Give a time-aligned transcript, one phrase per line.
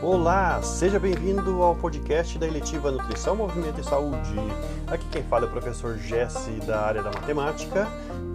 [0.00, 4.36] Olá, seja bem-vindo ao podcast da Eletiva Nutrição, Movimento e Saúde.
[4.86, 7.88] Aqui quem fala é o professor Jesse da área da matemática.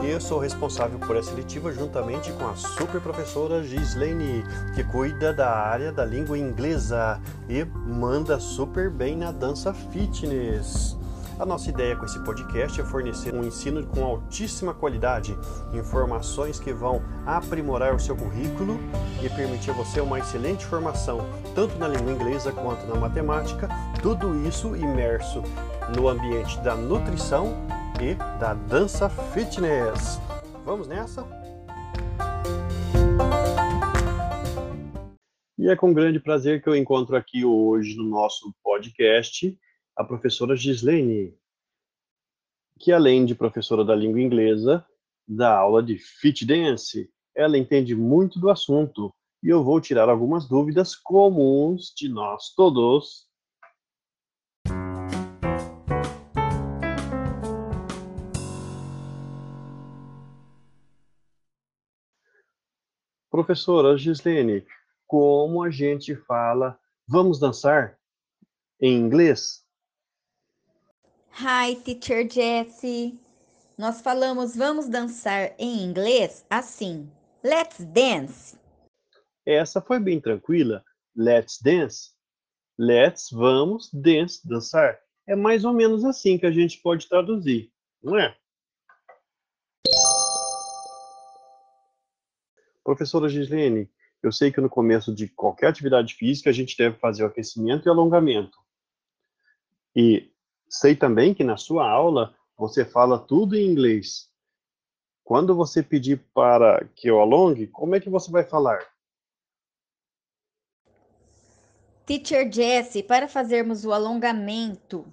[0.03, 4.43] Eu sou responsável por essa eletiva juntamente com a super professora Gislaine,
[4.75, 10.97] que cuida da área da língua inglesa e manda super bem na dança fitness.
[11.39, 15.35] A nossa ideia com esse podcast é fornecer um ensino com altíssima qualidade,
[15.73, 18.79] informações que vão aprimorar o seu currículo
[19.23, 21.21] e permitir a você uma excelente formação,
[21.55, 23.67] tanto na língua inglesa quanto na matemática,
[24.01, 25.41] tudo isso imerso
[25.97, 27.53] no ambiente da nutrição
[27.99, 30.19] e da dança fitness.
[30.63, 31.25] Vamos nessa?
[35.57, 39.57] E é com grande prazer que eu encontro aqui hoje no nosso podcast
[39.95, 41.37] a professora Gislaine,
[42.79, 44.85] que além de professora da língua inglesa,
[45.27, 47.09] dá aula de fit dance.
[47.35, 53.27] Ela entende muito do assunto e eu vou tirar algumas dúvidas comuns de nós todos.
[63.29, 64.65] Professora Gislene,
[65.07, 67.97] como a gente fala vamos dançar
[68.79, 69.62] em inglês?
[71.35, 73.19] Hi, teacher Jessie.
[73.75, 77.11] Nós falamos vamos dançar em inglês assim.
[77.43, 78.55] Let's dance.
[79.43, 80.85] Essa foi bem tranquila.
[81.17, 82.11] Let's dance.
[82.77, 84.99] Let's, vamos, dance, dançar.
[85.27, 87.73] É mais ou menos assim que a gente pode traduzir,
[88.03, 88.37] não é?
[92.83, 93.89] Professora Gislene,
[94.21, 97.87] eu sei que no começo de qualquer atividade física a gente deve fazer o aquecimento
[97.87, 98.59] e alongamento.
[99.95, 100.32] E
[100.73, 104.27] Sei também que na sua aula você fala tudo em inglês.
[105.23, 108.83] Quando você pedir para que eu alongue, como é que você vai falar?
[112.07, 115.05] Teacher Jessie, para fazermos o alongamento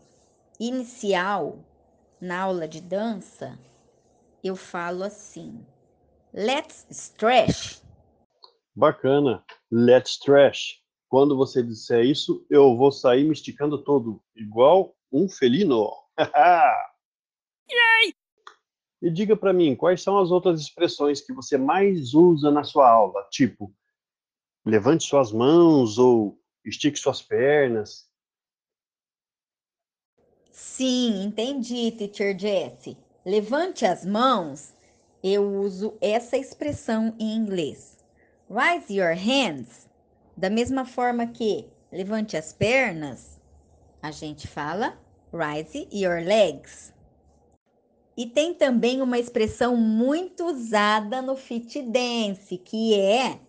[0.58, 1.58] inicial
[2.18, 3.58] na aula de dança,
[4.42, 5.62] eu falo assim:
[6.32, 7.82] Let's stretch.
[8.74, 9.44] Bacana.
[9.70, 10.80] Let's stretch.
[11.06, 15.90] Quando você disser isso, eu vou sair me esticando todo, igual um felino.
[19.02, 22.86] E diga para mim, quais são as outras expressões que você mais usa na sua
[22.86, 23.26] aula?
[23.30, 23.72] Tipo,
[24.64, 28.06] levante suas mãos ou estique suas pernas.
[30.50, 32.94] Sim, entendi, teacher Jesse.
[33.24, 34.74] Levante as mãos.
[35.22, 38.04] Eu uso essa expressão em inglês.
[38.50, 39.88] Raise your hands.
[40.36, 43.40] Da mesma forma que levante as pernas,
[44.02, 44.98] a gente fala
[45.32, 46.92] rise your legs.
[48.16, 53.40] E tem também uma expressão muito usada no fit dance, que é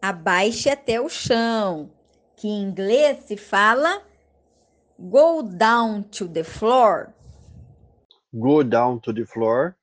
[0.00, 1.90] abaixe até o chão,
[2.36, 4.02] que em inglês se fala
[4.98, 7.12] go down to the floor.
[8.32, 9.74] Go down to the floor.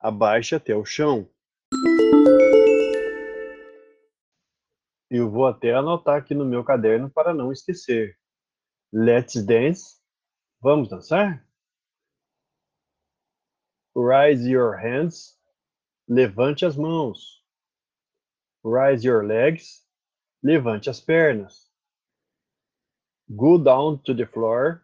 [0.00, 1.28] Abaixe até o chão.
[5.10, 8.16] Eu vou até anotar aqui no meu caderno para não esquecer.
[8.92, 9.98] Let's dance.
[10.60, 11.42] Vamos dançar?
[13.96, 15.38] Raise your hands.
[16.06, 17.42] Levante as mãos.
[18.62, 19.86] Raise your legs.
[20.42, 21.70] Levante as pernas.
[23.30, 24.82] Go down to the floor.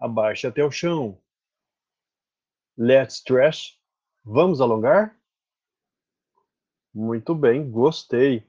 [0.00, 1.20] Abaixe até o chão.
[2.78, 3.78] Let's stretch.
[4.24, 5.20] Vamos alongar?
[6.94, 8.48] Muito bem, gostei.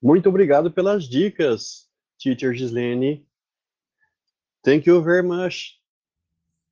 [0.00, 1.89] Muito obrigado pelas dicas.
[2.20, 3.24] Teacher Gislene.
[4.62, 5.80] Thank you very much.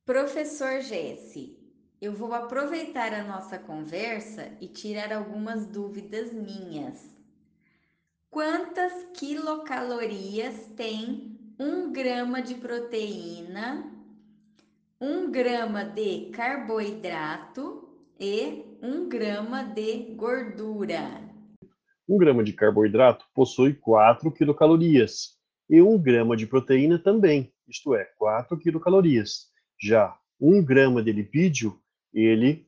[0.05, 1.57] Professor Jesse,
[1.99, 7.03] eu vou aproveitar a nossa conversa e tirar algumas dúvidas minhas.
[8.29, 13.91] Quantas quilocalorias tem um grama de proteína,
[15.01, 17.89] um grama de carboidrato
[18.19, 21.27] e um grama de gordura?
[22.07, 25.38] Um grama de carboidrato possui 4 quilocalorias
[25.69, 29.47] e 1 grama de proteína também, isto é, 4 quilocalorias.
[29.79, 31.79] Já 1 grama de lipídio,
[32.13, 32.67] ele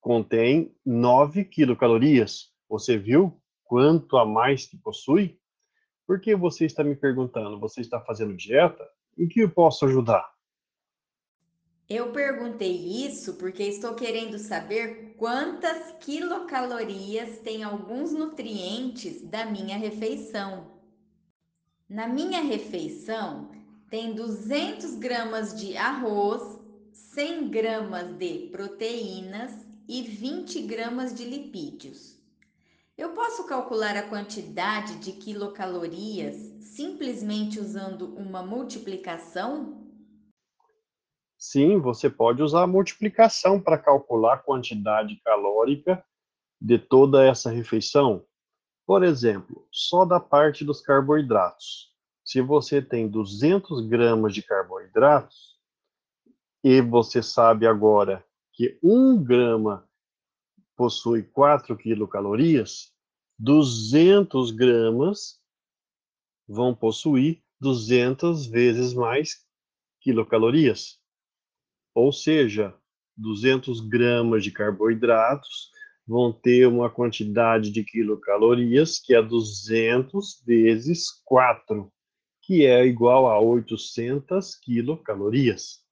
[0.00, 2.50] contém 9 quilocalorias.
[2.68, 5.38] Você viu quanto a mais que possui?
[6.06, 7.60] Por que você está me perguntando?
[7.60, 8.88] Você está fazendo dieta?
[9.18, 10.26] Em que eu posso ajudar?
[11.88, 12.70] Eu perguntei
[13.06, 20.77] isso porque estou querendo saber quantas quilocalorias tem alguns nutrientes da minha refeição.
[21.88, 23.50] Na minha refeição
[23.88, 26.58] tem 200 gramas de arroz,
[26.92, 29.52] 100 gramas de proteínas
[29.88, 32.18] e 20 gramas de lipídios.
[32.96, 39.88] Eu posso calcular a quantidade de quilocalorias simplesmente usando uma multiplicação?
[41.38, 46.04] Sim, você pode usar a multiplicação para calcular a quantidade calórica
[46.60, 48.27] de toda essa refeição.
[48.88, 51.92] Por exemplo, só da parte dos carboidratos.
[52.24, 55.58] Se você tem 200 gramas de carboidratos
[56.64, 59.86] e você sabe agora que 1 grama
[60.74, 62.90] possui 4 quilocalorias,
[63.38, 65.38] 200 gramas
[66.48, 69.46] vão possuir 200 vezes mais
[70.00, 70.98] quilocalorias.
[71.94, 72.74] Ou seja,
[73.14, 75.76] 200 gramas de carboidratos
[76.08, 81.92] vão ter uma quantidade de quilocalorias que é 200 vezes 4,
[82.40, 85.84] que é igual a 800 quilocalorias.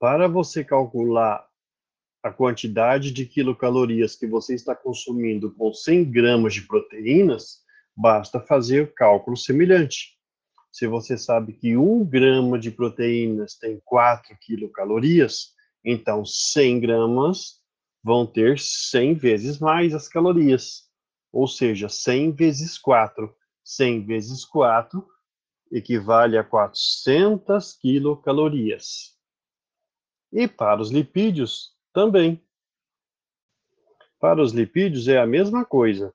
[0.00, 1.46] Para você calcular
[2.24, 7.60] a quantidade de quilocalorias que você está consumindo com 100 gramas de proteínas,
[7.96, 10.16] basta fazer o cálculo semelhante.
[10.72, 15.54] Se você sabe que 1 grama de proteínas tem 4 quilocalorias,
[15.84, 17.64] então 100 gramas
[18.06, 20.88] vão ter 100 vezes mais as calorias.
[21.32, 23.34] Ou seja, 100 vezes 4.
[23.64, 25.04] 100 vezes 4
[25.72, 29.16] equivale a 400 quilocalorias.
[30.32, 32.40] E para os lipídios, também.
[34.20, 36.14] Para os lipídios é a mesma coisa.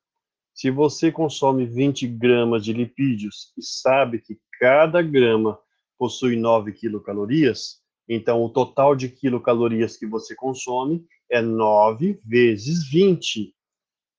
[0.53, 5.59] Se você consome 20 gramas de lipídios e sabe que cada grama
[5.97, 13.55] possui 9 quilocalorias, então o total de quilocalorias que você consome é 9 vezes 20,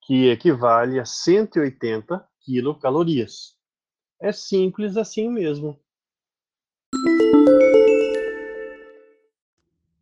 [0.01, 3.55] que equivale a 180 quilocalorias.
[4.19, 5.79] É simples assim mesmo.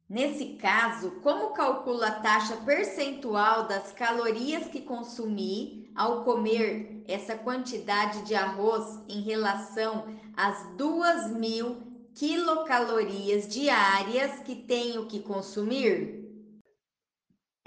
[0.09, 8.23] Nesse caso, como calcula a taxa percentual das calorias que consumi ao comer essa quantidade
[8.23, 11.77] de arroz em relação às 2.000
[12.15, 16.20] quilocalorias diárias que tenho que consumir?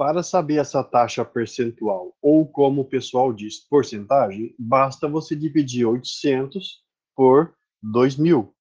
[0.05, 6.83] Para saber essa taxa percentual, ou como o pessoal diz, porcentagem, basta você dividir 800
[7.15, 8.51] por 2.000,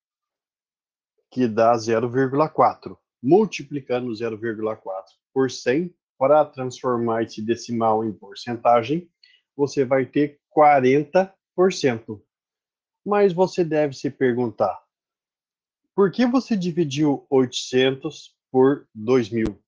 [1.32, 4.80] que dá 0,4 multiplicando 0,4
[5.34, 9.10] por 100 para transformar esse decimal em porcentagem,
[9.56, 12.22] você vai ter 40%.
[13.04, 14.80] Mas você deve se perguntar,
[15.92, 19.61] por que você dividiu 800 por 2.000?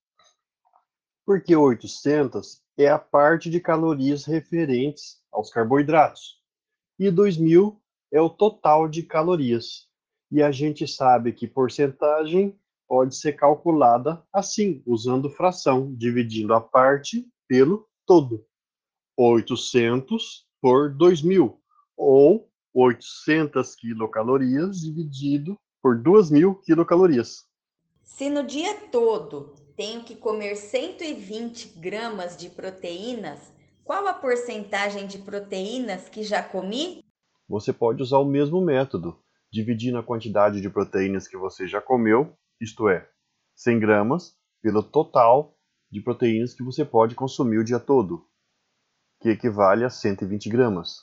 [1.26, 6.41] Porque 800 é a parte de calorias referentes aos carboidratos
[6.99, 7.76] e 2.000
[8.12, 9.88] é o total de calorias.
[10.31, 17.26] E a gente sabe que porcentagem pode ser calculada assim, usando fração, dividindo a parte
[17.49, 18.44] pelo todo.
[19.17, 21.56] 800 por 2.000,
[21.97, 27.44] ou 800 quilocalorias dividido por 2.000 quilocalorias.
[28.03, 35.19] Se no dia todo tenho que comer 120 gramas de proteínas, qual a porcentagem de
[35.19, 37.05] proteínas que já comi?
[37.49, 39.23] Você pode usar o mesmo método,
[39.53, 43.09] dividindo a quantidade de proteínas que você já comeu isto é,
[43.56, 45.59] 100 gramas, pelo total
[45.91, 48.26] de proteínas que você pode consumir o dia todo,
[49.21, 51.02] que equivale a 120 gramas.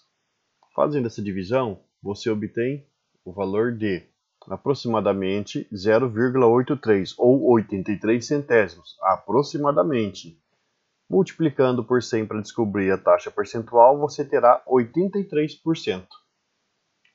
[0.75, 2.87] Fazendo essa divisão, você obtém
[3.23, 4.10] o valor de
[4.49, 10.39] aproximadamente 0,83 ou 83 centésimos, aproximadamente.
[11.09, 16.07] Multiplicando por 100 para descobrir a taxa percentual, você terá 83%.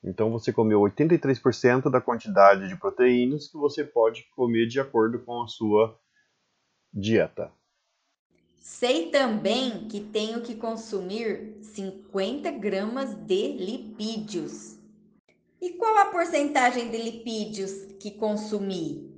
[0.05, 5.43] Então você comeu 83% da quantidade de proteínas que você pode comer de acordo com
[5.43, 5.99] a sua
[6.93, 7.51] dieta.
[8.57, 14.77] Sei também que tenho que consumir 50 gramas de lipídios.
[15.67, 19.13] E qual a porcentagem de lipídios que consumi?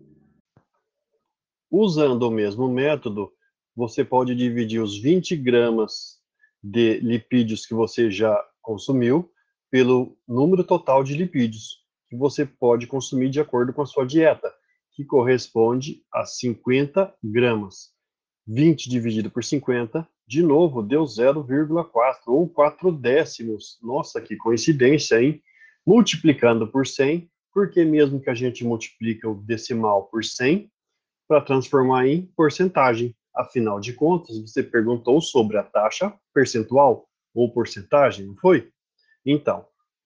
[1.70, 3.30] Usando o mesmo método,
[3.76, 6.22] você pode dividir os 20 gramas
[6.62, 9.30] de lipídios que você já consumiu
[9.70, 14.50] pelo número total de lipídios que você pode consumir de acordo com a sua dieta,
[14.92, 17.90] que corresponde a 50 gramas.
[18.46, 21.92] 20 dividido por 50, de novo, deu 0,4
[22.28, 23.78] ou 4 décimos.
[23.82, 25.42] Nossa, que coincidência, hein?
[25.88, 30.70] Multiplicando por 100, porque mesmo que a gente multiplica o decimal por 100,
[31.26, 33.16] para transformar em porcentagem.
[33.34, 38.70] Afinal de contas, você perguntou sobre a taxa percentual ou porcentagem, não foi?
[39.24, 39.64] Então,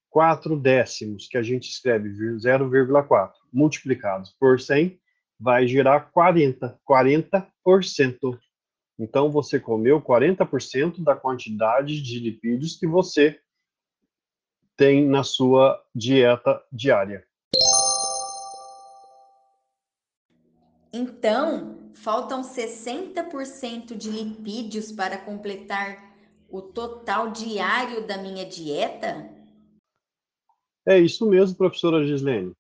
[0.09, 5.01] 4 décimos, que a gente escreve 0,4, multiplicados por 100,
[5.41, 8.39] vai gerar 40, 40%.
[9.01, 13.41] Então você comeu 40% da quantidade de lipídios que você
[14.83, 17.25] tem na sua dieta diária.
[20.93, 26.13] Então, faltam 60% de lipídios para completar
[26.51, 29.31] o total diário da minha dieta?
[30.85, 32.53] É isso mesmo, professora Gislene.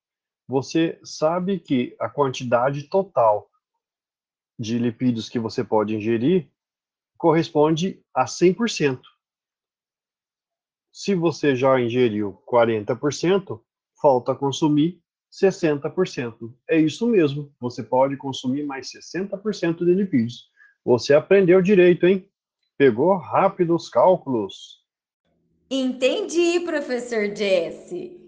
[0.47, 3.51] Você sabe que a quantidade total
[4.57, 6.49] de lipídios que você pode ingerir
[7.19, 9.12] corresponde a 100%.
[10.93, 13.59] Se você já ingeriu 40%,
[14.01, 15.01] falta consumir
[15.33, 16.53] 60%.
[16.69, 20.51] É isso mesmo, você pode consumir mais 60% de lipídios.
[20.85, 22.29] Você aprendeu direito, hein?
[22.77, 24.83] Pegou rápido os cálculos.
[25.71, 28.21] Entendi, professor Jesse.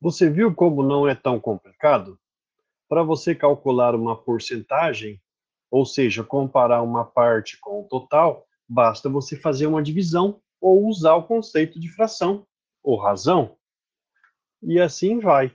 [0.00, 2.18] Você viu como não é tão complicado?
[2.88, 5.22] Para você calcular uma porcentagem,
[5.70, 11.14] ou seja, comparar uma parte com o total, basta você fazer uma divisão ou usar
[11.14, 12.46] o conceito de fração
[12.82, 13.56] ou razão.
[14.62, 15.54] E assim vai.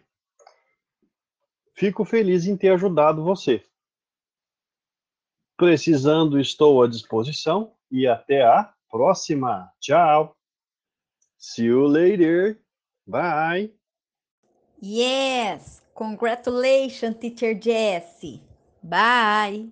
[1.75, 3.63] Fico feliz em ter ajudado você.
[5.57, 9.71] Precisando, estou à disposição e até a próxima.
[9.79, 10.35] Tchau.
[11.37, 12.59] See you later.
[13.05, 13.73] Bye.
[14.81, 15.81] Yes.
[15.93, 18.41] Congratulations, teacher Jessie.
[18.83, 19.71] Bye.